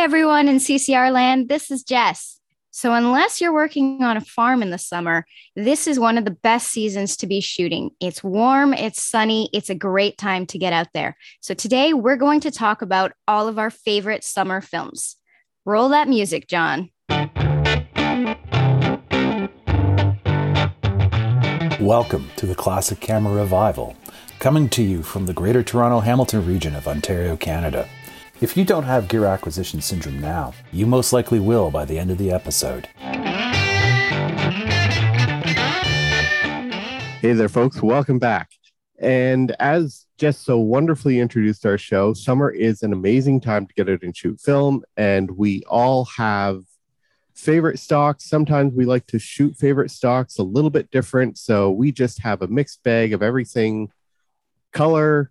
[0.00, 2.40] everyone in CCR land, this is Jess.
[2.70, 6.30] So, unless you're working on a farm in the summer, this is one of the
[6.30, 7.90] best seasons to be shooting.
[8.00, 11.18] It's warm, it's sunny, it's a great time to get out there.
[11.42, 15.16] So, today we're going to talk about all of our favorite summer films.
[15.66, 16.88] Roll that music, John.
[21.78, 23.98] Welcome to the Classic Camera Revival,
[24.38, 27.86] coming to you from the Greater Toronto Hamilton region of Ontario, Canada.
[28.40, 32.10] If you don't have gear acquisition syndrome now, you most likely will by the end
[32.10, 32.86] of the episode.
[37.20, 37.82] Hey there, folks.
[37.82, 38.48] Welcome back.
[38.98, 43.90] And as Jess so wonderfully introduced our show, summer is an amazing time to get
[43.90, 44.84] out and shoot film.
[44.96, 46.62] And we all have
[47.34, 48.24] favorite stocks.
[48.24, 51.36] Sometimes we like to shoot favorite stocks a little bit different.
[51.36, 53.90] So we just have a mixed bag of everything
[54.72, 55.30] color,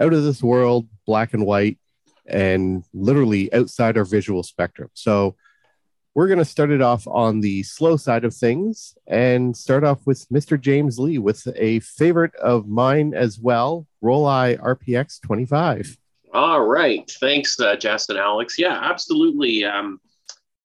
[0.00, 1.78] out of this world, black and white,
[2.30, 4.90] and literally outside our visual spectrum.
[4.94, 5.36] So
[6.14, 10.06] we're going to start it off on the slow side of things and start off
[10.06, 10.60] with Mr.
[10.60, 15.96] James Lee with a favorite of mine as well, Rollei RPX 25.
[16.32, 17.08] All right.
[17.20, 18.58] Thanks, uh, Justin Alex.
[18.58, 19.64] Yeah, absolutely.
[19.64, 20.00] Um,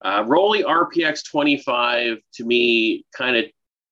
[0.04, 3.46] uh, Rollei RPX 25 to me kind of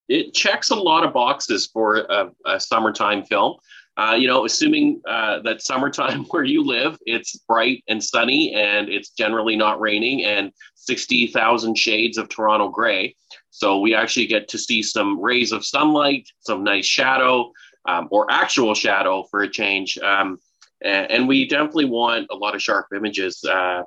[0.09, 3.55] it checks a lot of boxes for a, a summertime film.
[3.95, 8.89] Uh, you know, assuming uh, that summertime where you live, it's bright and sunny and
[8.89, 13.15] it's generally not raining and 60,000 shades of Toronto gray.
[13.51, 17.51] So we actually get to see some rays of sunlight, some nice shadow,
[17.87, 19.97] um, or actual shadow for a change.
[19.99, 20.39] Um,
[20.81, 23.83] and, we definitely want a lot of sharp images uh,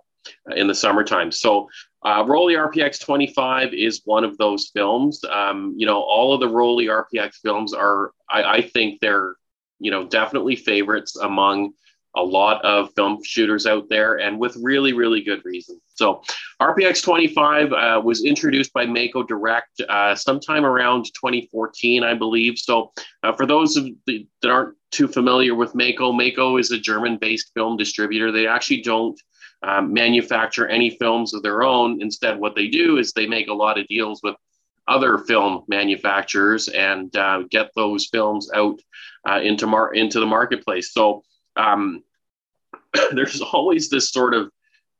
[0.55, 1.31] in the summertime.
[1.31, 1.69] So
[2.05, 5.21] uh, Rollei RPX 25 is one of those films.
[5.31, 9.35] Um, you know, all of the Rollei RPX films are, I, I think they're
[9.79, 11.73] you know, definitely favorites among
[12.17, 15.79] a lot of film shooters out there and with really, really good reason.
[15.95, 16.23] So,
[16.61, 22.59] RPX 25 uh, was introduced by Maco Direct uh, sometime around 2014, I believe.
[22.59, 22.93] So,
[23.23, 23.75] uh, for those
[24.07, 28.33] the, that aren't too familiar with Maco, Maco is a German based film distributor.
[28.33, 29.21] They actually don't
[29.63, 32.01] um, manufacture any films of their own.
[32.01, 34.37] Instead, what they do is they make a lot of deals with
[34.89, 38.81] other film manufacturers and uh, get those films out
[39.29, 40.93] uh, into mar- into the marketplace.
[40.93, 41.23] So
[41.57, 42.03] um,
[43.13, 44.51] there's always this sort of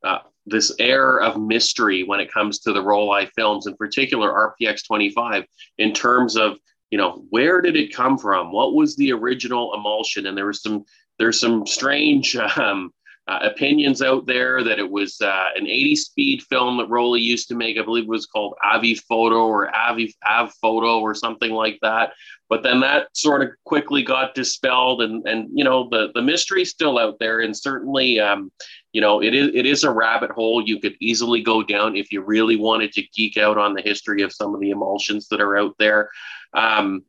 [0.05, 4.87] uh, this air of mystery when it comes to the Rollei films, in particular RPX
[4.87, 5.45] 25,
[5.79, 6.57] in terms of
[6.91, 8.53] you know where did it come from?
[8.53, 10.27] What was the original emulsion?
[10.27, 10.85] And there was some
[11.19, 12.93] there's some strange um,
[13.29, 17.49] uh, opinions out there that it was uh, an 80 speed film that Rollei used
[17.49, 17.77] to make.
[17.77, 22.13] I believe it was called Avi Photo or Avi Av Photo or something like that.
[22.49, 26.71] But then that sort of quickly got dispelled, and and you know the the mystery's
[26.71, 28.53] still out there, and certainly um,
[28.93, 32.13] you know it is it is a rabbit hole you could easily go down if
[32.13, 35.41] you really wanted to geek out on the history of some of the emulsions that
[35.41, 36.09] are out there.
[36.55, 37.03] Um,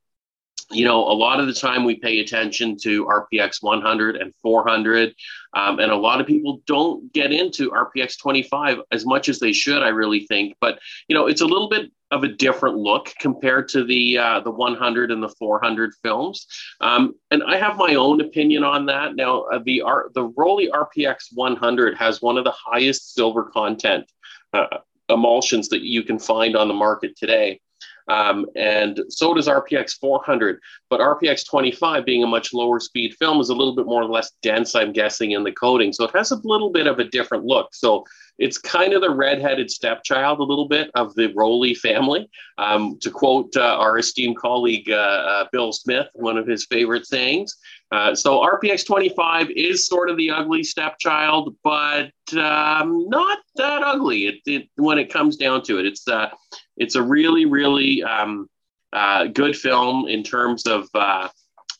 [0.71, 5.13] you know, a lot of the time we pay attention to RPX 100 and 400,
[5.53, 9.53] um, and a lot of people don't get into RPX 25 as much as they
[9.53, 9.81] should.
[9.81, 13.69] I really think, but you know, it's a little bit of a different look compared
[13.69, 16.47] to the uh, the 100 and the 400 films,
[16.81, 19.15] um, and I have my own opinion on that.
[19.15, 24.05] Now, uh, the R- the Rollei RPX 100 has one of the highest silver content
[24.53, 24.79] uh,
[25.09, 27.61] emulsions that you can find on the market today.
[28.07, 30.59] Um, and so does RPX 400.
[30.89, 34.09] But RPX 25, being a much lower speed film, is a little bit more or
[34.09, 35.91] less dense, I'm guessing, in the coating.
[35.93, 37.73] So it has a little bit of a different look.
[37.73, 38.05] So
[38.39, 42.29] it's kind of the redheaded stepchild, a little bit of the Rollei family.
[42.57, 47.05] Um, to quote uh, our esteemed colleague uh, uh, Bill Smith, one of his favorite
[47.05, 47.55] sayings.
[47.91, 54.27] Uh, so RPX 25 is sort of the ugly stepchild, but um, not that ugly.
[54.27, 56.29] It, it, when it comes down to it, it's uh,
[56.77, 58.49] it's a really, really um,
[58.93, 61.27] uh, good film in terms of uh,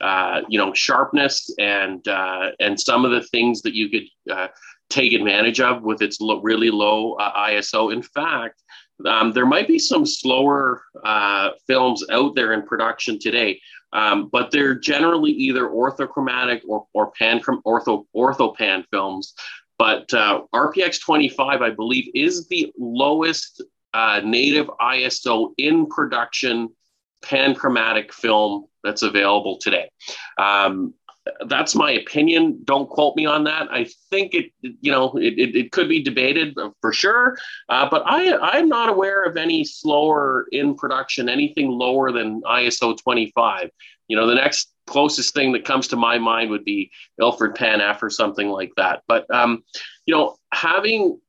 [0.01, 4.47] uh, you know sharpness and uh, and some of the things that you could uh,
[4.89, 7.91] take advantage of with its lo- really low uh, ISO.
[7.93, 8.61] In fact,
[9.05, 10.83] um, there might be some slower
[11.65, 13.59] films out there in production today.
[13.93, 19.33] Um, but they're generally either orthochromatic or, or pan ortho orthopan films.
[19.79, 23.63] But RPX 25, I believe, is the lowest
[23.93, 26.69] uh, native ISO in production
[27.23, 29.89] panchromatic film that's available today.
[30.37, 30.93] Um,
[31.47, 32.59] that's my opinion.
[32.63, 33.67] Don't quote me on that.
[33.71, 37.37] I think it, you know, it, it, it could be debated for sure,
[37.69, 42.97] uh, but I, I'm not aware of any slower in production, anything lower than ISO
[42.97, 43.69] 25.
[44.07, 47.81] You know, the next closest thing that comes to my mind would be Ilford Pan
[48.01, 49.03] or something like that.
[49.07, 49.63] But, um,
[50.05, 51.19] you know, having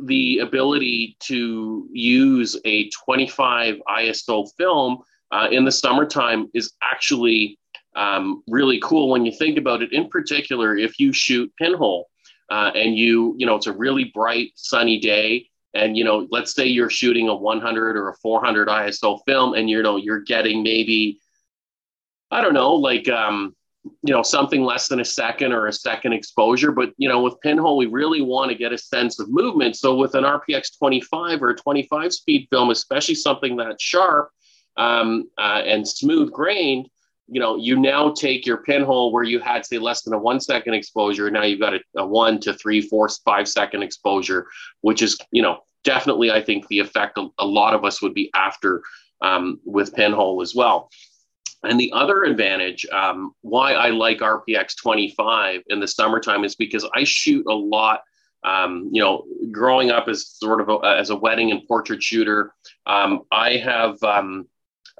[0.00, 4.98] the ability to use a 25 ISO film
[5.30, 7.58] uh, in the summertime is actually
[7.96, 9.92] um, really cool when you think about it.
[9.92, 12.08] In particular, if you shoot pinhole
[12.50, 16.54] uh, and you, you know, it's a really bright, sunny day, and you know, let's
[16.54, 20.62] say you're shooting a 100 or a 400 ISO film, and you know, you're getting
[20.62, 21.20] maybe,
[22.30, 26.12] I don't know, like um, you know something less than a second or a second
[26.12, 26.72] exposure.
[26.72, 29.76] But you know with pinhole we really want to get a sense of movement.
[29.76, 34.30] So with an rpx 25 or a 25 speed film especially something that sharp
[34.76, 36.88] um, uh, and smooth grained
[37.28, 40.40] you know you now take your pinhole where you had say less than a one
[40.40, 41.30] second exposure.
[41.30, 44.46] Now you've got a, a one to three four five second exposure
[44.80, 48.14] which is you know definitely i think the effect a, a lot of us would
[48.14, 48.82] be after
[49.22, 50.90] um, with pinhole as well
[51.64, 56.88] and the other advantage, um, why I like RPX 25 in the summertime, is because
[56.94, 58.02] I shoot a lot.
[58.44, 62.54] Um, you know, growing up as sort of a, as a wedding and portrait shooter,
[62.86, 64.46] um, I have um,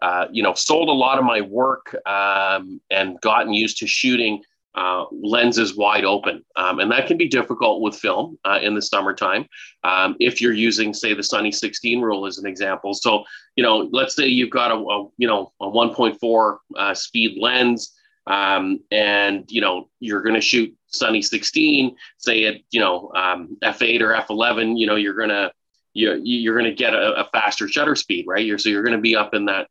[0.03, 4.43] uh, you know sold a lot of my work um, and gotten used to shooting
[4.75, 6.45] uh, lenses wide open.
[6.57, 9.47] Um, and that can be difficult with film uh, in the summertime
[9.85, 12.95] um, if you're using, say, the Sunny 16 rule as an example.
[12.95, 13.25] So,
[13.57, 17.93] you know, let's say you've got a, a you know, a 1.4 uh, speed lens
[18.29, 23.57] um, and, you know, you're going to shoot Sunny 16, say at, you know, um,
[23.65, 25.51] F8 or F11, you know, you're going to,
[25.95, 28.45] you're, you're going to get a, a, faster shutter speed, right?
[28.45, 29.69] You're, so you're going to be up in that,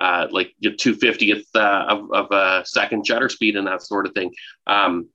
[0.00, 4.06] uh, uh, like your 250th uh, of, of a second shutter speed and that sort
[4.06, 4.32] of thing.
[4.66, 5.08] Um,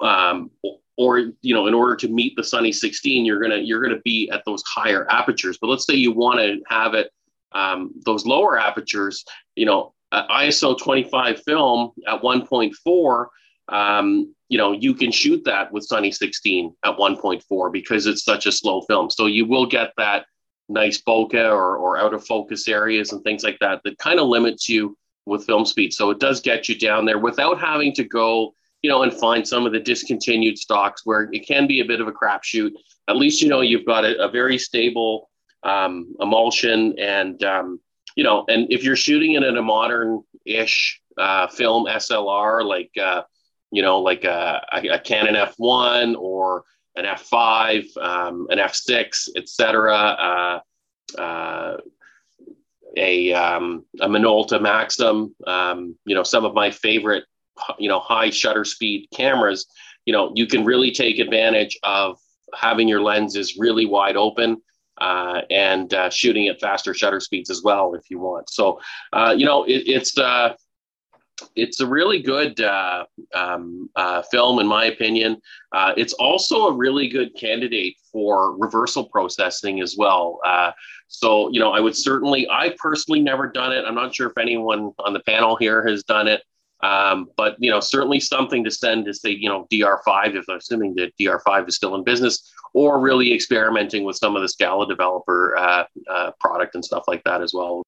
[0.00, 0.50] um,
[0.96, 4.30] or you know, in order to meet the Sunny 16, you're gonna you're gonna be
[4.30, 5.58] at those higher apertures.
[5.60, 7.10] But let's say you want to have it
[7.52, 9.24] um, those lower apertures.
[9.54, 13.26] You know, ISO 25 film at 1.4.
[13.68, 18.46] Um, you know, you can shoot that with Sunny 16 at 1.4 because it's such
[18.46, 19.10] a slow film.
[19.10, 20.24] So you will get that
[20.68, 24.28] nice bokeh or, or out of focus areas and things like that that kind of
[24.28, 25.92] limits you with film speed.
[25.92, 29.46] So it does get you down there without having to go, you know, and find
[29.46, 32.72] some of the discontinued stocks where it can be a bit of a crapshoot.
[33.08, 35.30] At least you know you've got a, a very stable
[35.62, 37.80] um, emulsion, and um,
[38.16, 43.22] you know, and if you're shooting it in a modern-ish uh, film SLR, like uh,
[43.70, 46.64] you know, like a, a Canon F1 or
[46.98, 49.94] an F5, um, an F6, etc.
[49.94, 50.60] Uh,
[51.20, 51.76] uh,
[52.96, 55.30] a um, a Minolta Maxxum.
[55.46, 57.24] um, you know, some of my favorite,
[57.78, 59.66] you know, high shutter speed cameras.
[60.04, 62.18] You know, you can really take advantage of
[62.54, 64.62] having your lenses really wide open
[65.00, 68.50] uh, and uh, shooting at faster shutter speeds as well if you want.
[68.50, 68.80] So,
[69.12, 70.54] uh, you know, it, it's uh,
[71.54, 73.04] it's a really good uh,
[73.34, 75.40] um, uh, film, in my opinion.
[75.72, 80.40] Uh, it's also a really good candidate for reversal processing as well.
[80.44, 80.72] Uh,
[81.08, 83.84] so, you know, I would certainly, I personally never done it.
[83.86, 86.42] I'm not sure if anyone on the panel here has done it.
[86.80, 90.58] Um, but you know, certainly something to send to say, you know, DR5, if I'm
[90.58, 94.86] assuming that DR5 is still in business, or really experimenting with some of the Scala
[94.86, 97.82] developer uh, uh, product and stuff like that as well.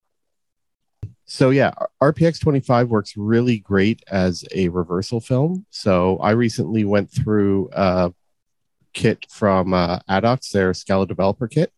[1.33, 1.71] So yeah,
[2.03, 5.65] RPX 25 works really great as a reversal film.
[5.71, 8.13] So I recently went through a
[8.95, 11.73] kit from uh, Adox, their Scala developer kit,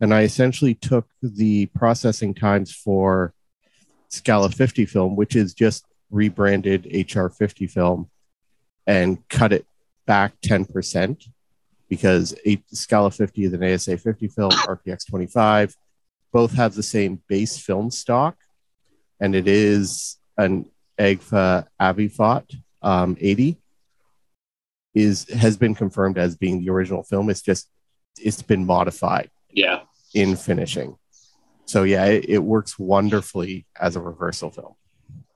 [0.00, 3.32] and I essentially took the processing times for
[4.08, 8.10] Scala 50 film, which is just rebranded HR50 film,
[8.88, 9.66] and cut it
[10.04, 11.28] back 10%
[11.88, 12.34] because
[12.72, 15.76] Scala 50 is an ASA 50 film, RPX 25
[16.32, 18.36] both have the same base film stock
[19.24, 20.66] and it is an
[20.98, 23.56] Agfa Aviphot um, 80
[24.94, 27.30] is has been confirmed as being the original film.
[27.30, 27.70] It's just
[28.20, 29.30] it's been modified.
[29.50, 29.80] Yeah.
[30.12, 30.96] In finishing.
[31.64, 34.74] So yeah, it, it works wonderfully as a reversal film.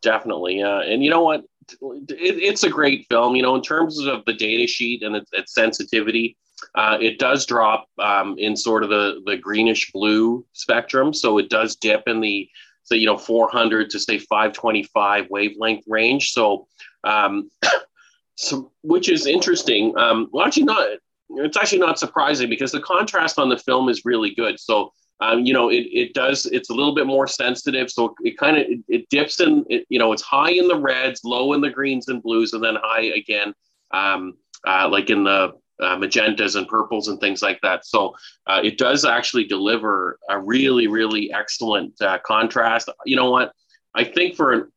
[0.02, 0.59] Definitely.
[0.59, 0.83] Yeah.
[0.83, 1.45] And you know what?
[1.80, 3.37] It, it's a great film.
[3.37, 6.37] You know, in terms of the data sheet and its, its sensitivity,
[6.75, 11.14] uh, it does drop um, in sort of the the greenish blue spectrum.
[11.14, 12.49] So it does dip in the
[12.88, 16.33] say you know 400 to say 525 wavelength range.
[16.33, 16.66] So,
[17.04, 17.50] um,
[18.37, 19.97] so which is interesting.
[19.99, 20.88] Um, well, actually not.
[21.30, 24.59] It's actually not surprising because the contrast on the film is really good.
[24.59, 24.92] So.
[25.21, 27.90] Um, you know, it, it does, it's a little bit more sensitive.
[27.90, 30.78] So it kind of, it, it, dips in, it, you know, it's high in the
[30.78, 33.52] reds, low in the greens and blues, and then high again,
[33.90, 37.87] um, uh, like in the uh, magentas and purples and things like that.
[37.87, 38.14] So
[38.47, 42.88] uh, it does actually deliver a really, really excellent uh, contrast.
[43.04, 43.52] You know what?
[43.94, 44.73] I think for an,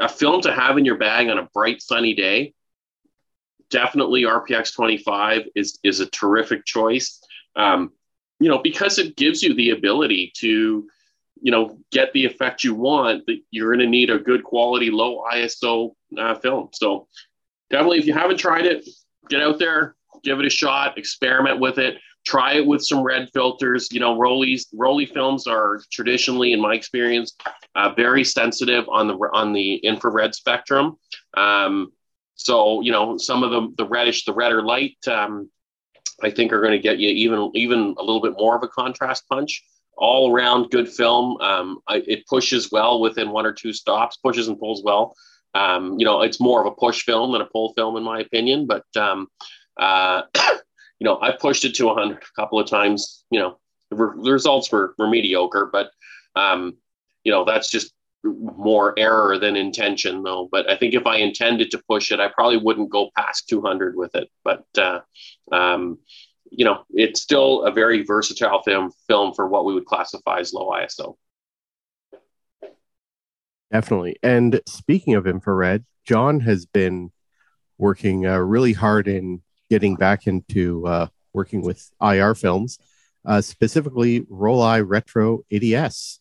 [0.00, 2.54] a film to have in your bag on a bright sunny day,
[3.70, 7.20] definitely RPX 25 is is a terrific choice.
[7.56, 7.92] um,
[8.40, 10.88] you know, because it gives you the ability to,
[11.42, 14.90] you know, get the effect you want, that you're going to need a good quality,
[14.90, 16.70] low ISO uh, film.
[16.72, 17.06] So
[17.68, 18.88] definitely, if you haven't tried it,
[19.28, 21.98] get out there, give it a shot, experiment with it.
[22.26, 23.88] Try it with some red filters.
[23.90, 27.34] You know, Rollei's Rollei films are traditionally, in my experience,
[27.74, 30.96] uh, very sensitive on the on the infrared spectrum.
[31.34, 31.92] Um,
[32.34, 35.50] so you know, some of the the reddish, the redder light, um,
[36.22, 38.68] I think are going to get you even even a little bit more of a
[38.68, 39.64] contrast punch.
[39.96, 41.38] All around good film.
[41.42, 45.14] Um, I, it pushes well within one or two stops, pushes and pulls well.
[45.54, 48.20] Um, you know, it's more of a push film than a pull film, in my
[48.20, 48.66] opinion.
[48.66, 49.28] But um,
[49.80, 50.22] uh,
[51.00, 53.24] you know, I pushed it to 100 a couple of times.
[53.30, 53.58] You know,
[53.90, 55.90] the, re- the results were, were mediocre, but
[56.36, 56.76] um,
[57.24, 60.48] you know, that's just more error than intention, though.
[60.50, 63.96] But I think if I intended to push it, I probably wouldn't go past 200
[63.96, 64.28] with it.
[64.44, 65.00] But uh,
[65.50, 65.98] um,
[66.50, 70.52] you know, it's still a very versatile film film for what we would classify as
[70.52, 71.16] low ISO.
[73.72, 74.16] Definitely.
[74.22, 77.12] And speaking of infrared, John has been
[77.78, 82.78] working uh, really hard in getting back into uh, working with IR films,
[83.24, 86.20] uh, specifically Rollei Retro ADS.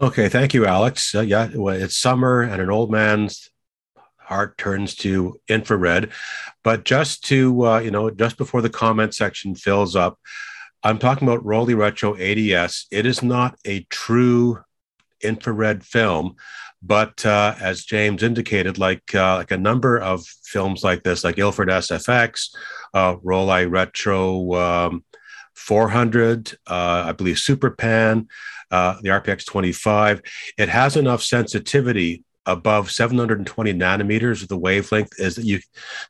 [0.00, 1.14] Okay, thank you, Alex.
[1.14, 3.50] Uh, yeah, it's summer and an old man's
[4.18, 6.10] heart turns to infrared.
[6.62, 10.18] But just to, uh, you know, just before the comment section fills up,
[10.82, 12.86] I'm talking about Rollei Retro ADS.
[12.90, 14.58] It is not a true
[15.22, 16.36] infrared film,
[16.86, 21.38] but uh, as James indicated, like uh, like a number of films like this, like
[21.38, 22.54] Ilford SFX,
[22.92, 25.04] uh, Retro um,
[25.54, 28.28] 400, uh, I believe Super Pan,
[28.70, 30.20] uh, the RPX 25,
[30.58, 35.60] it has enough sensitivity above 720 nanometers of the wavelength is that you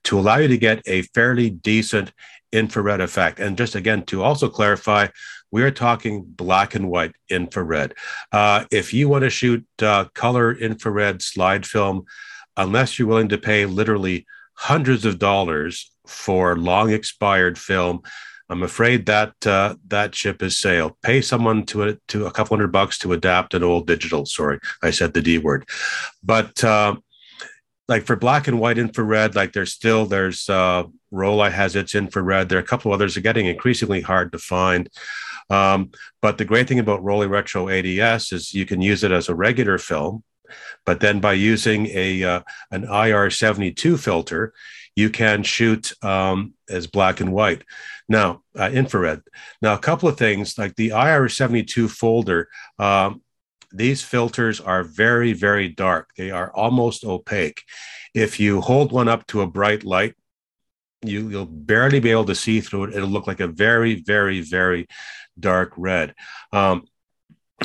[0.03, 2.13] to allow you to get a fairly decent
[2.53, 3.39] infrared effect.
[3.39, 5.09] And just again to also clarify,
[5.55, 7.95] we are talking black and white infrared.
[8.33, 12.07] Uh, if you want to shoot uh, color infrared slide film,
[12.57, 18.03] unless you're willing to pay literally hundreds of dollars for long expired film,
[18.49, 21.01] I'm afraid that uh, that ship has sailed.
[21.03, 24.27] Pay someone to a, to a couple hundred bucks to adapt an old digital.
[24.27, 25.69] Sorry, I said the D word,
[26.25, 26.97] but uh,
[27.87, 30.83] like for black and white infrared, like there's still there's uh,
[31.13, 32.49] has its infrared.
[32.49, 34.89] There are a couple others are getting increasingly hard to find.
[35.51, 35.91] Um,
[36.23, 39.35] but the great thing about Rollei Retro ADS is you can use it as a
[39.35, 40.25] regular film,
[40.85, 44.53] but then by using a uh, an IR72 filter,
[44.97, 47.65] you can shoot um, as black and white.
[48.09, 49.23] Now, uh, infrared.
[49.63, 52.49] Now, a couple of things like the IR72 folder.
[52.79, 53.23] Um,
[53.73, 56.11] these filters are very, very dark.
[56.17, 57.63] They are almost opaque.
[58.15, 60.15] If you hold one up to a bright light,
[61.03, 62.95] you, you'll barely be able to see through it.
[62.95, 64.87] It'll look like a very, very, very
[65.39, 66.15] dark red.
[66.53, 66.87] Um,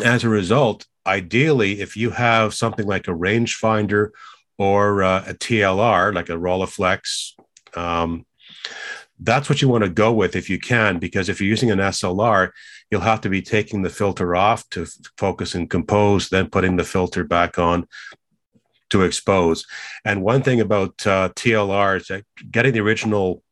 [0.04, 4.10] as a result, ideally, if you have something like a rangefinder
[4.58, 7.34] or uh, a TLR, like a Rolleiflex,
[7.76, 8.26] um,
[9.20, 11.80] that's what you want to go with if you can, because if you're using an
[11.80, 12.52] SLR,
[12.90, 14.86] you'll have to be taking the filter off to
[15.18, 17.88] focus and compose, then putting the filter back on
[18.90, 19.66] to expose.
[20.06, 23.44] And one thing about uh, TLR is that getting the original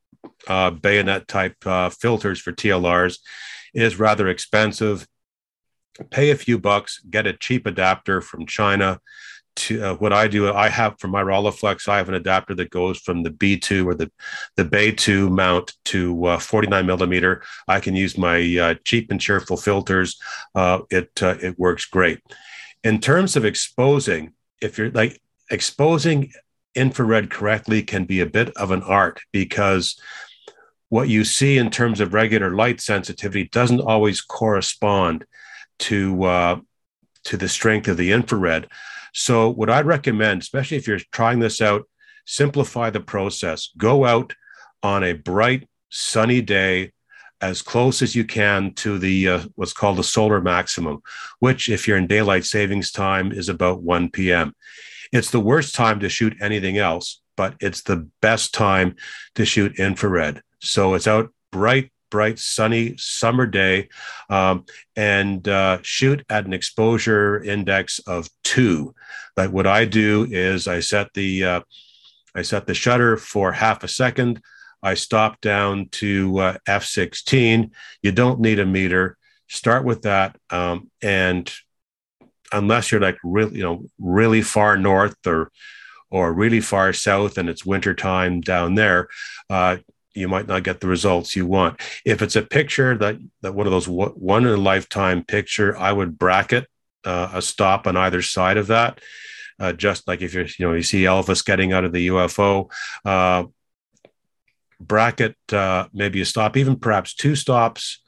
[0.48, 3.20] uh, bayonet type uh, filters for TLRs
[3.78, 5.08] is rather expensive.
[6.10, 9.00] Pay a few bucks, get a cheap adapter from China.
[9.58, 12.70] To uh, what I do, I have for my Rolleiflex, I have an adapter that
[12.70, 14.12] goes from the B2 or the
[14.56, 17.44] the Bay 2 mount to uh, 49 millimeter.
[17.68, 20.20] I can use my uh, cheap and cheerful filters.
[20.54, 22.20] Uh, it uh, it works great.
[22.84, 25.20] In terms of exposing, if you're like
[25.50, 26.32] exposing
[26.76, 30.00] infrared correctly can be a bit of an art because
[30.90, 35.26] what you see in terms of regular light sensitivity doesn't always correspond
[35.80, 36.60] to uh,
[37.26, 38.68] to the strength of the infrared.
[39.14, 41.84] So, what I'd recommend, especially if you're trying this out,
[42.26, 43.70] simplify the process.
[43.78, 44.34] Go out
[44.84, 46.92] on a bright, sunny day,
[47.42, 51.02] as close as you can to the uh, what's called the solar maximum,
[51.40, 54.56] which, if you're in daylight savings time, is about 1 p.m.
[55.12, 58.98] It's the worst time to shoot anything else, but it's the best time
[59.36, 60.42] to shoot infrared.
[60.60, 63.88] So it's out bright, bright, sunny summer day,
[64.30, 64.66] um,
[64.98, 68.94] and uh, shoot at an exposure index of two.
[69.38, 71.62] Like what I do is I set the uh,
[72.36, 74.42] I set the shutter for half a second.
[74.84, 77.72] I stop down to uh, f16.
[78.04, 79.18] You don't need a meter.
[79.48, 81.52] Start with that, um, and
[82.52, 85.52] unless you're like really, you know, really far north or
[86.10, 89.08] or really far south and it's wintertime down there,
[89.50, 89.78] uh,
[90.14, 91.80] you might not get the results you want.
[92.04, 95.92] If it's a picture that that one of those one in a lifetime picture, I
[95.92, 96.68] would bracket
[97.06, 99.00] uh, a stop on either side of that.
[99.60, 102.70] Uh, just like if you're, you know, you see Elvis getting out of the UFO,
[103.06, 103.46] uh,
[104.80, 108.02] bracket uh, maybe a stop, even perhaps two stops,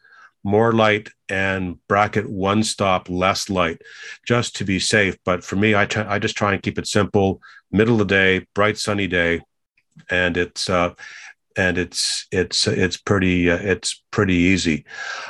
[0.49, 3.81] more light, and bracket one stop, less light,
[4.25, 5.17] just to be safe.
[5.23, 7.41] But for me, I, t- I just try and keep it simple,
[7.71, 9.41] middle of the day, bright sunny day,
[10.09, 10.93] and it's uh,
[11.55, 14.85] and it's it's it's pretty uh, it's pretty easy.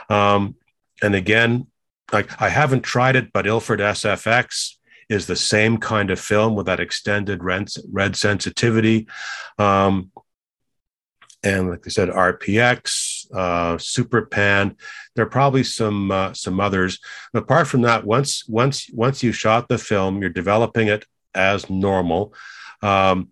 [0.10, 0.56] Um,
[1.02, 1.68] and again,
[2.14, 4.76] like I haven't tried it, but Ilford SFX
[5.10, 9.08] is the same kind of film with that extended red, red sensitivity.
[9.58, 10.12] Um,
[11.44, 14.76] and like I said, RPX, uh, Super Pan.
[15.16, 17.00] There are probably some uh, some others.
[17.34, 21.70] But apart from that, once once once you shot the film, you're developing it as
[21.70, 22.34] normal.
[22.82, 23.30] Um,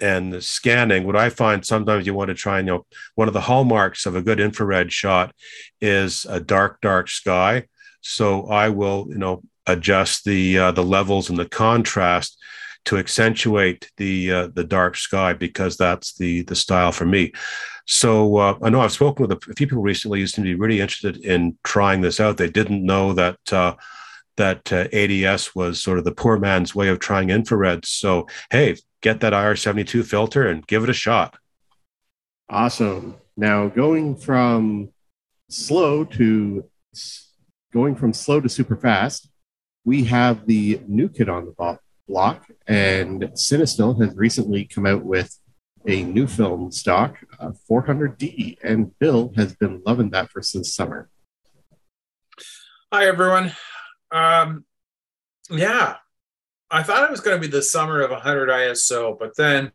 [0.00, 3.34] and scanning, what I find sometimes you want to try and you know one of
[3.34, 5.34] the hallmarks of a good infrared shot
[5.80, 7.66] is a dark, dark sky.
[8.00, 12.38] So I will you know adjust the uh, the levels and the contrast
[12.86, 17.32] to accentuate the uh, the dark sky because that's the the style for me.
[17.86, 20.60] So uh, I know I've spoken with a, few people recently who seem to be
[20.60, 22.36] really interested in trying this out.
[22.36, 23.74] They didn't know that uh,
[24.36, 27.84] that uh, ADS was sort of the poor man's way of trying infrared.
[27.84, 31.36] So hey, get that IR72 filter and give it a shot.
[32.48, 33.16] Awesome.
[33.36, 34.90] Now going from
[35.50, 36.64] slow to
[37.72, 39.28] going from slow to super fast,
[39.84, 45.38] we have the new kid on the block, and Cinestill has recently come out with
[45.86, 51.08] a new film stock, uh, 400D, and Bill has been loving that for since summer.
[52.92, 53.52] Hi, everyone.
[54.10, 54.64] Um,
[55.50, 55.96] yeah,
[56.70, 59.72] I thought it was going to be the summer of 100 ISO, but then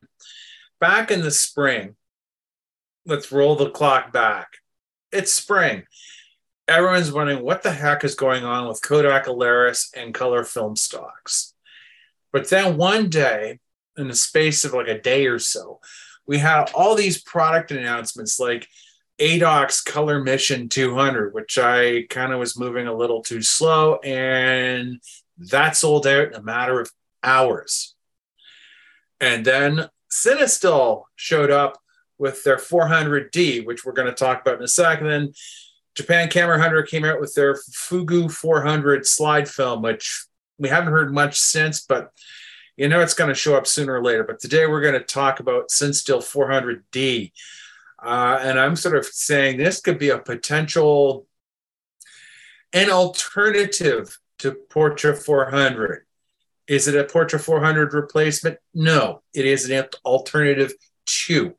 [0.80, 1.96] back in the spring,
[3.06, 4.48] let's roll the clock back.
[5.12, 5.84] It's spring
[6.70, 11.54] everyone's wondering what the heck is going on with Kodak Alaris and color film stocks.
[12.32, 13.60] But then one day,
[14.00, 15.80] in the space of like a day or so,
[16.26, 18.68] we had all these product announcements like
[19.20, 25.02] ADOX Color Mission 200, which I kind of was moving a little too slow, and
[25.38, 26.92] that sold out in a matter of
[27.24, 27.96] hours.
[29.20, 31.78] And then Cinestill showed up
[32.18, 35.08] with their 400D, which we're going to talk about in a second.
[35.08, 35.34] Then
[35.96, 40.26] Japan Camera Hunter came out with their Fugu 400 slide film, which
[40.58, 42.12] we haven't heard much since, but
[42.80, 44.24] you know it's going to show up sooner or later.
[44.24, 47.34] But today we're going to talk about Cinestill 400D.
[48.02, 51.28] Uh, and I'm sort of saying this could be a potential,
[52.72, 56.06] an alternative to Portra 400.
[56.68, 58.60] Is it a Portra 400 replacement?
[58.74, 60.72] No, it is an alternative
[61.26, 61.56] to.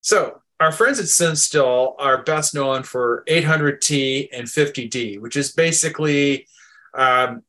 [0.00, 6.48] So our friends at Cinestill are best known for 800T and 50D, which is basically
[6.94, 7.44] um,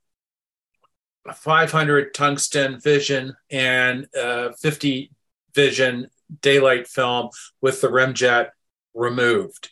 [1.33, 5.11] 500 tungsten vision and uh, 50
[5.53, 6.07] vision
[6.41, 7.29] daylight film
[7.61, 8.49] with the remjet
[8.93, 9.71] removed.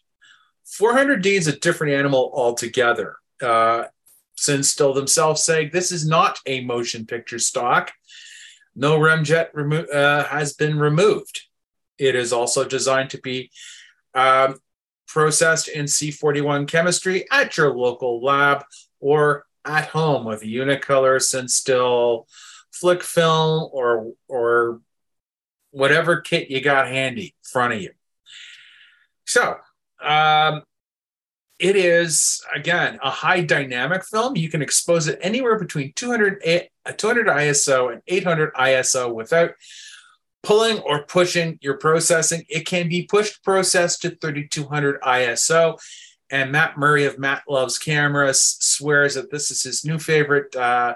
[0.80, 3.18] 400D is a different animal altogether.
[3.42, 3.86] Uh,
[4.38, 7.92] Cinestill themselves say this is not a motion picture stock.
[8.76, 11.44] No remjet remo- uh, has been removed.
[12.00, 13.52] It is also designed to be
[14.16, 14.60] um,
[15.08, 18.64] processed in C41 chemistry at your local lab
[19.00, 22.26] or at home with Unicolor, Cinestill,
[22.74, 24.82] Flic Film, or or
[25.72, 27.92] whatever kit you got handy in front of you.
[29.26, 29.56] So
[30.02, 30.64] um,
[31.60, 34.36] it is again a high dynamic film.
[34.36, 36.42] You can expose it anywhere between 200,
[36.98, 39.52] 200 ISO and 800 ISO without
[40.44, 42.44] pulling or pushing your processing.
[42.50, 45.80] It can be pushed processed to 3200 ISO.
[46.30, 50.96] And Matt Murray of Matt Loves Cameras swears that this is his new favorite uh,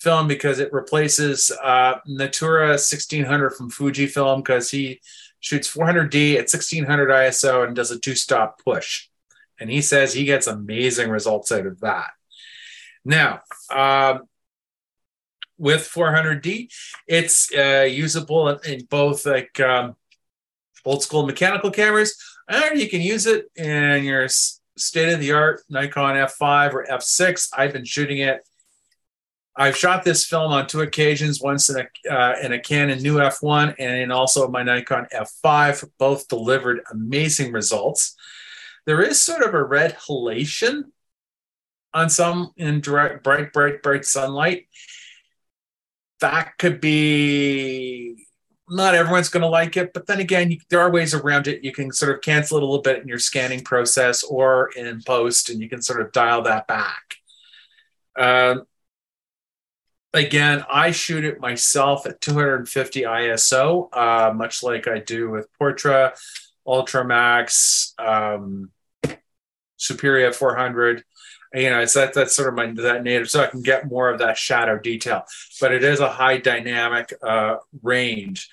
[0.00, 5.00] film because it replaces uh, Natura 1600 from Fujifilm because he
[5.40, 9.08] shoots 400D at 1600 ISO and does a two stop push.
[9.60, 12.10] And he says he gets amazing results out of that.
[13.04, 13.40] Now,
[13.74, 14.28] um,
[15.58, 16.72] with 400D.
[17.06, 19.96] It's uh, usable in both like um,
[20.88, 22.16] old school mechanical cameras,
[22.48, 27.50] and you can use it in your state of the art Nikon F5 or F6.
[27.56, 28.40] I've been shooting it.
[29.56, 33.16] I've shot this film on two occasions, once in a, uh, in a Canon new
[33.16, 35.84] F1 and in also my Nikon F5.
[35.98, 38.14] Both delivered amazing results.
[38.86, 40.84] There is sort of a red halation
[41.92, 44.68] on some in direct, bright, bright, bright sunlight
[46.20, 48.26] that could be
[48.70, 51.64] not everyone's going to like it, but then again, you, there are ways around it.
[51.64, 55.02] You can sort of cancel it a little bit in your scanning process or in
[55.02, 57.16] post, and you can sort of dial that back.
[58.18, 58.64] Um,
[60.12, 66.12] again, I shoot it myself at 250 ISO, uh, much like I do with Portra,
[66.66, 68.70] Ultramax, um,
[69.78, 71.04] Superia 400
[71.54, 74.10] you know, it's that that's sort of my that native, so I can get more
[74.10, 75.24] of that shadow detail.
[75.60, 78.48] But it is a high dynamic uh, range.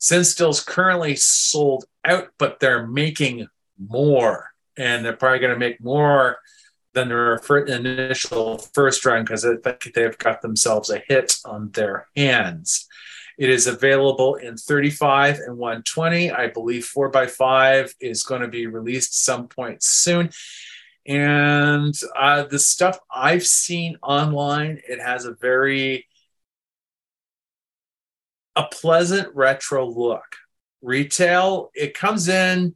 [0.00, 6.38] Cinestill's currently sold out, but they're making more, and they're probably going to make more
[6.92, 9.46] than their initial first run because
[9.94, 12.88] they've got themselves a hit on their hands.
[13.38, 16.30] It is available in 35 and 120.
[16.30, 20.30] I believe 4x5 is going to be released some point soon.
[21.06, 26.06] And uh, the stuff I've seen online, it has a very
[28.56, 30.24] a pleasant retro look.
[30.82, 32.74] Retail, it comes in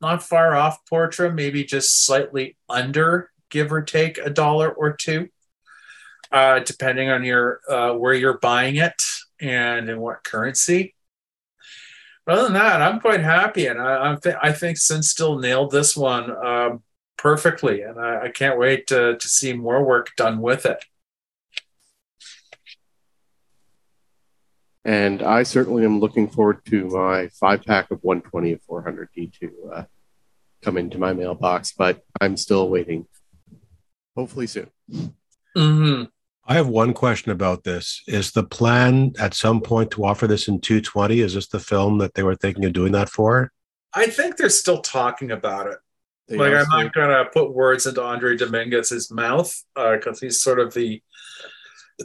[0.00, 5.28] not far off Portra, maybe just slightly under, give or take a dollar or two,
[6.32, 9.02] uh, depending on your uh, where you're buying it
[9.40, 10.94] and in what currency.
[12.24, 15.70] But other than that, I'm quite happy, and I, I, th- I think Cinestill nailed
[15.70, 16.30] this one.
[16.30, 16.82] Um,
[17.18, 20.84] perfectly, and I, I can't wait to, to see more work done with it.
[24.84, 29.70] And I certainly am looking forward to my five pack of 120 of 400D to
[29.74, 29.84] uh,
[30.62, 33.06] come into my mailbox, but I'm still waiting.
[34.16, 34.70] Hopefully soon.
[35.54, 36.04] Mm-hmm.
[36.46, 38.02] I have one question about this.
[38.06, 41.20] Is the plan at some point to offer this in 220?
[41.20, 43.52] Is this the film that they were thinking of doing that for?
[43.92, 45.78] I think they're still talking about it.
[46.30, 51.02] Like I'm not gonna put words into Andre Dominguez's mouth because he's sort of the,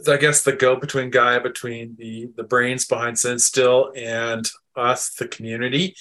[0.08, 5.94] I guess the go-between guy between the the brains behind Cinestill and us, the community.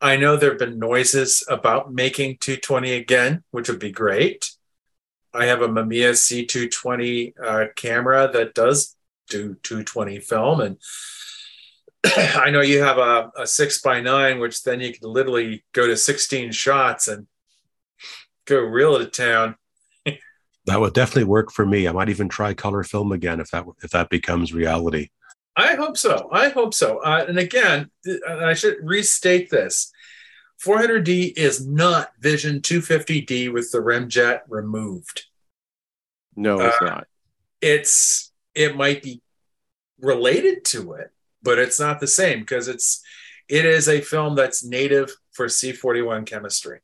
[0.00, 4.50] I know there have been noises about making 220 again, which would be great.
[5.34, 8.94] I have a Mamiya C220 uh, camera that does
[9.28, 10.76] do 220 film, and
[12.04, 15.86] I know you have a, a six by nine, which then you can literally go
[15.86, 17.26] to 16 shots and
[18.48, 19.56] go real to town.
[20.66, 21.88] That would definitely work for me.
[21.88, 25.08] I might even try color film again if that if that becomes reality.
[25.56, 26.28] I hope so.
[26.30, 26.98] I hope so.
[26.98, 29.90] Uh, and again, th- I should restate this
[30.64, 35.26] 400D is not Vision 250D with the remjet removed.
[36.36, 37.06] No, it's Uh, not.
[37.60, 39.22] It's it might be
[40.00, 41.10] related to it,
[41.42, 43.02] but it's not the same because it's
[43.48, 46.80] it is a film that's native for C41 chemistry.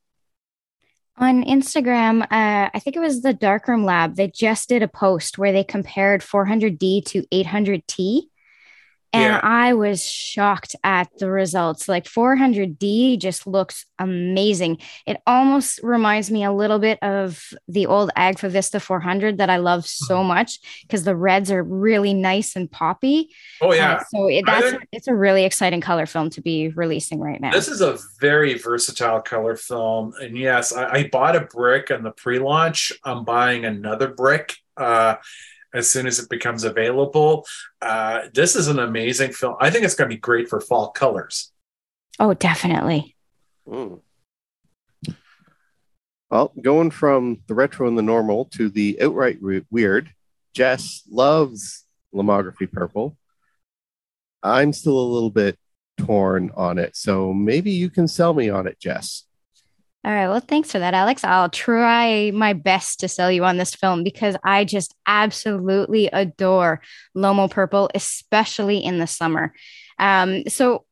[1.16, 5.38] On Instagram, uh, I think it was the Darkroom Lab, they just did a post
[5.38, 8.22] where they compared 400D to 800T.
[9.14, 9.40] And Yeah.
[9.42, 11.88] I was shocked at the results.
[11.88, 14.78] Like 400D just looks amazing.
[15.06, 19.58] It almost reminds me a little bit of the old Agfa Vista 400 that I
[19.58, 23.30] love so much because the reds are really nice and poppy.
[23.60, 24.02] Oh Uh, yeah.
[24.08, 27.52] so it, that's think- it's a really exciting color film to be releasing right now.
[27.52, 30.12] This is a very versatile color film.
[30.20, 32.92] And yes, I, I bought a brick on the pre launch.
[33.04, 35.14] I'm buying another brick uh,
[35.74, 37.46] as soon as it becomes available.
[37.82, 39.56] Uh, this is an amazing film.
[39.60, 41.52] I think it's going to be great for fall colors.
[42.20, 43.16] oh, definitely.
[43.68, 44.00] Mm.
[46.30, 50.10] Well, going from the retro and the normal to the outright re- weird,
[50.52, 51.84] Jess loves
[52.14, 53.16] Lomography Purple.
[54.42, 55.58] I'm still a little bit
[55.98, 59.24] torn on it, so maybe you can sell me on it, Jess.
[60.04, 60.28] All right.
[60.28, 61.24] Well, thanks for that, Alex.
[61.24, 66.82] I'll try my best to sell you on this film because I just absolutely adore
[67.16, 69.54] Lomo Purple, especially in the summer.
[69.98, 70.84] Um, so,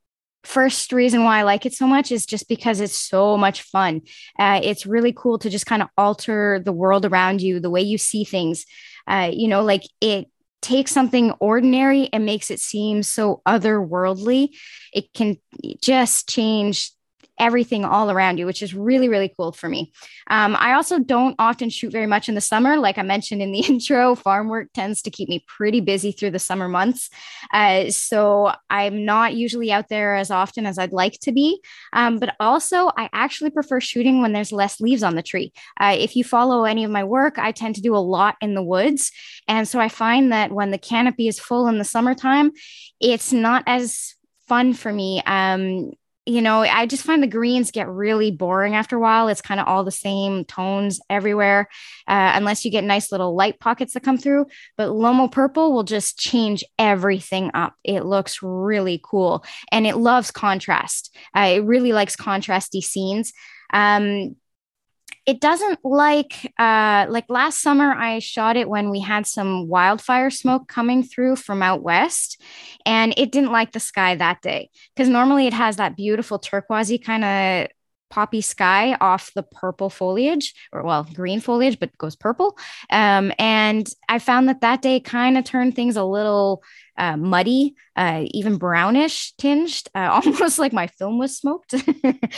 [0.44, 4.00] first reason why I like it so much is just because it's so much fun.
[4.38, 7.82] Uh, it's really cool to just kind of alter the world around you, the way
[7.82, 8.64] you see things.
[9.06, 10.28] Uh, you know, like it
[10.62, 14.56] takes something ordinary and makes it seem so otherworldly.
[14.92, 15.36] It can
[15.82, 16.92] just change
[17.38, 19.92] everything all around you, which is really, really cool for me.
[20.28, 22.76] Um, I also don't often shoot very much in the summer.
[22.76, 26.30] Like I mentioned in the intro, farm work tends to keep me pretty busy through
[26.30, 27.10] the summer months.
[27.52, 31.60] Uh, so I'm not usually out there as often as I'd like to be.
[31.92, 35.52] Um, but also, I actually prefer shooting when there's less leaves on the tree.
[35.80, 38.54] Uh, if you follow any of my work, I tend to do a lot in
[38.54, 39.10] the woods.
[39.48, 42.52] And so I find that when the canopy is full in the summertime,
[43.00, 44.14] it's not as
[44.48, 45.22] fun for me.
[45.24, 45.92] Um,
[46.24, 49.26] you know, I just find the greens get really boring after a while.
[49.26, 51.68] It's kind of all the same tones everywhere,
[52.06, 54.46] uh, unless you get nice little light pockets that come through.
[54.76, 57.74] But Lomo Purple will just change everything up.
[57.82, 61.16] It looks really cool and it loves contrast.
[61.36, 63.32] Uh, it really likes contrasty scenes.
[63.72, 64.36] Um,
[65.24, 70.30] it doesn't like uh like last summer i shot it when we had some wildfire
[70.30, 72.42] smoke coming through from out west
[72.84, 74.70] and it didn't like the sky that day.
[74.94, 77.68] Because normally it has that beautiful turquoisey kind of
[78.10, 82.58] poppy sky off the purple foliage or well green foliage but goes purple.
[82.90, 86.62] Um, and i found that that day kind of turned things a little
[86.96, 91.74] uh, muddy, uh, even brownish tinged, uh, almost like my film was smoked.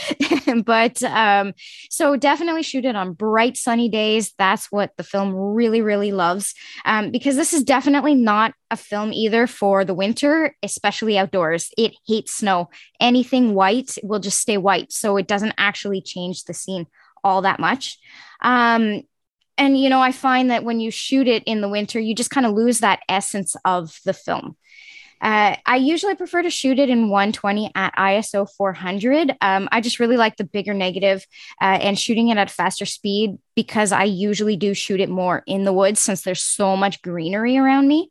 [0.64, 1.52] but um,
[1.90, 4.32] so definitely shoot it on bright sunny days.
[4.38, 9.12] That's what the film really, really loves um, because this is definitely not a film
[9.12, 11.70] either for the winter, especially outdoors.
[11.76, 12.70] It hates snow.
[13.00, 14.92] Anything white will just stay white.
[14.92, 16.86] So it doesn't actually change the scene
[17.22, 17.98] all that much.
[18.42, 19.02] Um,
[19.58, 22.30] and you know i find that when you shoot it in the winter you just
[22.30, 24.56] kind of lose that essence of the film
[25.24, 29.34] uh, I usually prefer to shoot it in 120 at ISO 400.
[29.40, 31.24] Um, I just really like the bigger negative,
[31.62, 35.64] uh, and shooting it at faster speed because I usually do shoot it more in
[35.64, 38.10] the woods since there's so much greenery around me.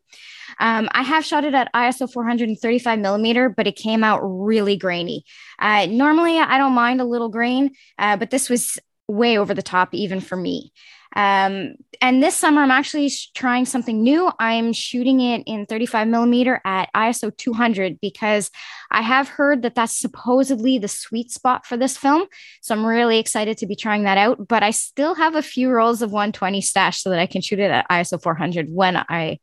[0.59, 5.23] Um, I have shot it at ISO 435 millimeter, but it came out really grainy.
[5.59, 9.61] Uh, normally, I don't mind a little grain, uh, but this was way over the
[9.61, 10.71] top even for me.
[11.15, 14.31] Um, and this summer, I'm actually trying something new.
[14.39, 18.49] I'm shooting it in 35 millimeter at ISO 200 because
[18.91, 22.25] I have heard that that's supposedly the sweet spot for this film.
[22.61, 24.47] So I'm really excited to be trying that out.
[24.47, 27.59] But I still have a few rolls of 120 stash so that I can shoot
[27.59, 29.39] it at ISO 400 when I,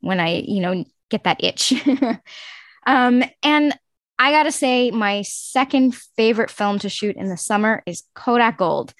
[0.00, 1.72] when I, you know, get that itch.
[2.86, 3.76] um, and
[4.18, 8.94] I gotta say, my second favorite film to shoot in the summer is Kodak Gold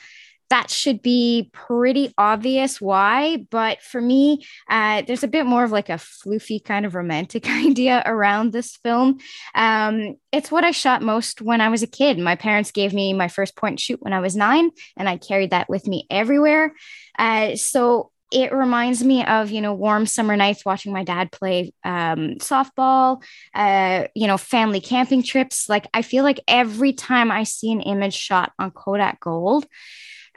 [0.51, 3.47] that should be pretty obvious why.
[3.51, 7.49] But for me, uh, there's a bit more of like a floofy kind of romantic
[7.51, 9.19] idea around this film.
[9.55, 12.19] Um, it's what I shot most when I was a kid.
[12.19, 15.51] My parents gave me my first point shoot when I was nine, and I carried
[15.51, 16.75] that with me everywhere.
[17.19, 21.73] Uh, so it reminds me of you know warm summer nights watching my dad play
[21.85, 23.23] um, softball
[23.55, 27.81] uh, you know family camping trips like i feel like every time i see an
[27.81, 29.67] image shot on kodak gold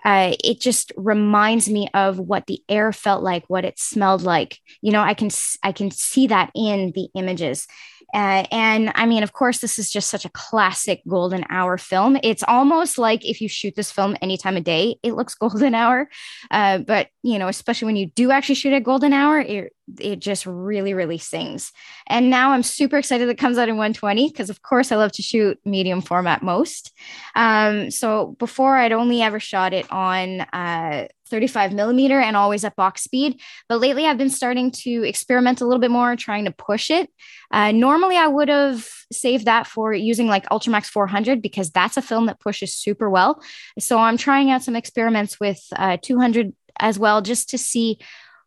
[0.06, 4.60] uh, it just reminds me of what the air felt like, what it smelled like.
[4.82, 5.30] You know, I can
[5.64, 7.68] I can see that in the images.
[8.14, 12.18] Uh, and I mean, of course, this is just such a classic golden hour film.
[12.24, 15.76] It's almost like if you shoot this film any time of day, it looks golden
[15.76, 16.10] hour.
[16.52, 20.20] Uh, but you know, especially when you do actually shoot at golden hour, it it
[20.20, 21.72] just really, really sings.
[22.08, 25.14] And now I'm super excited it comes out in 120 because, of course, I love
[25.14, 26.92] to shoot medium format most.
[27.36, 32.76] Um, so before I'd only ever shot it on uh, 35 millimeter and always at
[32.76, 33.40] box speed.
[33.70, 37.10] But lately I've been starting to experiment a little bit more, trying to push it.
[37.52, 42.02] Uh, normally I would have saved that for using like Ultramax 400 because that's a
[42.02, 43.42] film that pushes super well.
[43.80, 48.00] So I'm trying out some experiments with uh, 200 as well, just to see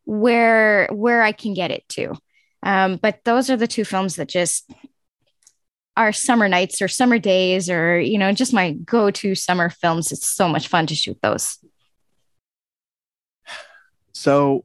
[0.04, 2.14] where where I can get it to.
[2.62, 4.70] Um, but those are the two films that just
[5.96, 10.12] are summer nights or summer days or you know just my go-to summer films.
[10.12, 11.58] It's so much fun to shoot those.
[14.12, 14.64] So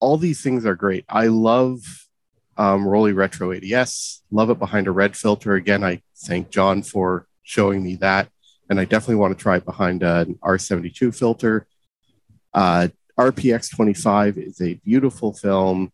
[0.00, 1.04] all these things are great.
[1.08, 1.80] I love
[2.56, 4.22] um, Rollei Retro ADS.
[4.30, 5.54] Love it behind a red filter.
[5.54, 8.28] Again, I thank John for showing me that,
[8.68, 11.66] and I definitely want to try it behind an R72 filter.
[12.52, 15.92] Uh, RPX 25 is a beautiful film.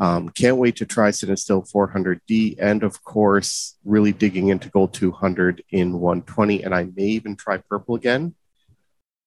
[0.00, 5.62] Um, can't wait to try Cinestill 400D and, of course, really digging into Gold 200
[5.70, 6.62] in 120.
[6.62, 8.34] And I may even try Purple again.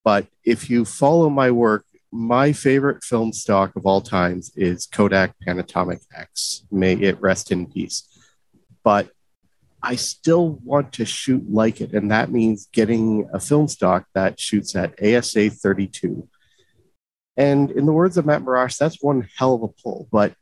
[0.03, 5.33] But if you follow my work, my favorite film stock of all times is Kodak
[5.45, 6.63] Panatomic X.
[6.71, 8.07] May it rest in peace.
[8.83, 9.09] But
[9.81, 11.93] I still want to shoot like it.
[11.93, 16.27] And that means getting a film stock that shoots at ASA 32
[17.37, 20.07] and in the words of Matt Marash, that's one hell of a pull.
[20.11, 20.35] But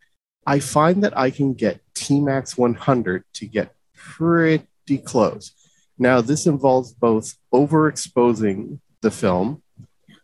[0.45, 5.51] I find that I can get T-Max 100 to get pretty close.
[5.97, 9.61] Now, this involves both overexposing the film,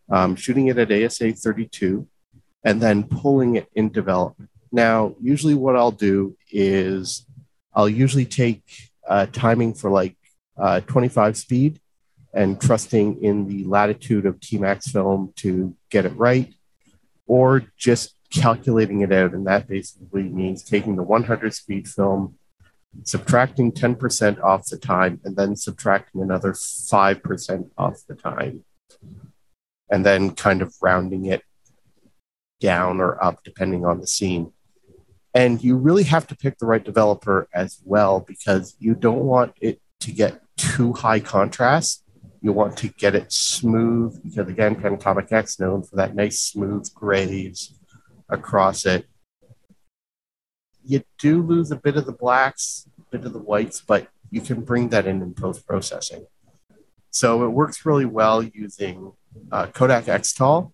[0.10, 2.08] um, shooting it at ASA 32,
[2.64, 4.50] and then pulling it in development.
[4.72, 7.26] Now, usually what I'll do is
[7.74, 8.64] I'll usually take
[9.08, 10.16] uh, timing for like
[10.58, 11.80] uh, 25 speed
[12.34, 16.54] and trusting in the latitude of T-Max film to get it right
[17.26, 19.34] or just calculating it out.
[19.34, 22.36] And that basically means taking the 100 speed film,
[23.04, 28.64] subtracting 10% off the time, and then subtracting another 5% off the time,
[29.90, 31.42] and then kind of rounding it
[32.60, 34.52] down or up depending on the scene.
[35.34, 39.54] And you really have to pick the right developer as well because you don't want
[39.62, 42.04] it to get too high contrast.
[42.42, 46.92] You want to get it smooth because, again, Panatomic X known for that nice smooth
[46.94, 47.74] grays
[48.30, 49.06] across it.
[50.84, 54.42] You do lose a bit of the blacks, a bit of the whites, but you
[54.42, 56.26] can bring that in in post processing.
[57.12, 59.14] So it works really well using
[59.52, 60.74] uh, Kodak X-Tol,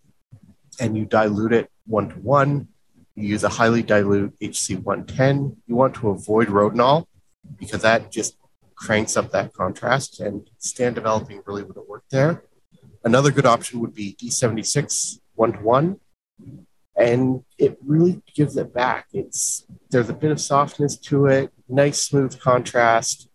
[0.80, 2.68] and you dilute it one to one.
[3.16, 5.56] You use a highly dilute HC110.
[5.68, 7.06] You want to avoid Rodinal
[7.60, 8.38] because that just
[8.76, 12.44] cranks up that contrast, and stand developing really wouldn't work there.
[13.04, 16.00] Another good option would be D76 one to one,
[16.96, 19.08] and it really gives it back.
[19.14, 23.30] It's there's a bit of softness to it, nice smooth contrast,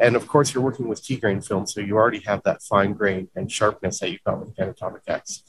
[0.00, 2.92] and of course you're working with T grain film, so you already have that fine
[2.92, 5.42] grain and sharpness that you got with Panatomic X.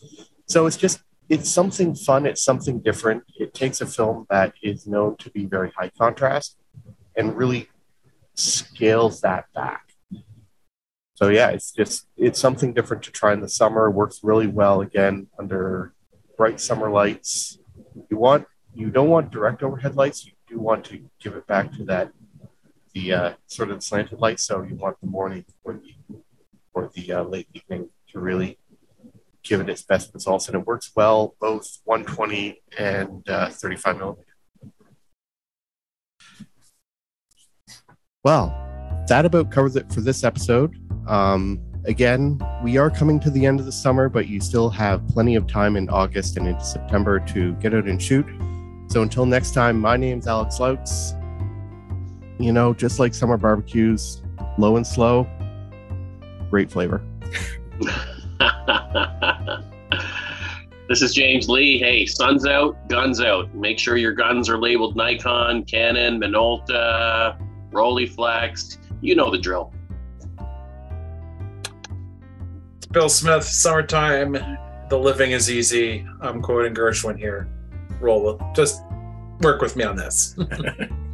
[0.47, 2.25] So it's just it's something fun.
[2.25, 3.23] It's something different.
[3.37, 6.57] It takes a film that is known to be very high contrast
[7.15, 7.69] and really
[8.35, 9.83] scales that back.
[11.15, 13.89] So yeah, it's just it's something different to try in the summer.
[13.89, 15.93] Works really well again under
[16.37, 17.57] bright summer lights.
[18.09, 20.25] You want you don't want direct overhead lights.
[20.25, 22.11] You do want to give it back to that
[22.97, 24.39] the uh, sort of slanted light.
[24.39, 26.17] So you want the morning or the
[26.73, 28.57] or the uh, late evening to really
[29.43, 34.23] give it its best results, and it works well both 120 and uh, 35 millimeter.
[38.23, 38.53] Well,
[39.07, 40.75] that about covers it for this episode.
[41.07, 45.07] Um, again, we are coming to the end of the summer, but you still have
[45.07, 48.25] plenty of time in August and into September to get out and shoot.
[48.89, 51.13] So until next time, my name's Alex Louts.
[52.39, 54.21] You know, just like summer barbecues,
[54.57, 55.27] low and slow,
[56.49, 57.01] great flavor.
[60.87, 61.79] this is James Lee.
[61.79, 63.53] Hey, sun's out, guns out.
[63.55, 67.39] Make sure your guns are labeled Nikon, Canon, Minolta,
[67.71, 68.77] Rolleiflex.
[69.01, 69.73] You know the drill.
[72.77, 74.33] It's Bill Smith, summertime.
[74.89, 76.05] The living is easy.
[76.21, 77.49] I'm quoting Gershwin here.
[77.99, 78.83] Roll, just
[79.41, 80.37] work with me on this.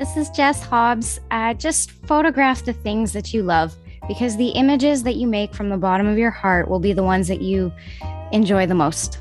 [0.00, 1.20] this is Jess Hobbs.
[1.30, 3.76] Uh, just photograph the things that you love
[4.08, 7.02] because the images that you make from the bottom of your heart will be the
[7.02, 7.70] ones that you
[8.32, 9.20] enjoy the most.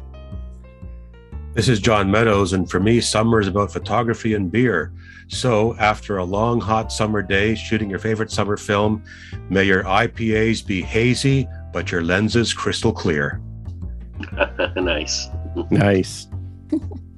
[1.53, 4.93] This is John Meadows, and for me, summer is about photography and beer.
[5.27, 9.03] So, after a long, hot summer day shooting your favorite summer film,
[9.49, 13.41] may your IPAs be hazy, but your lenses crystal clear.
[14.77, 15.27] nice.
[15.69, 16.27] Nice.